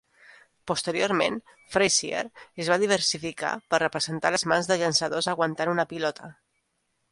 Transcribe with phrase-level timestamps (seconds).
[0.69, 1.35] Posteriorment
[1.75, 2.23] Frazier
[2.65, 6.35] es va diversificar per representar les mans de llançadors aguantant una pilota.